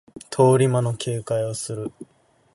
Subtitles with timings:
[0.31, 1.91] 通り魔の警戒をする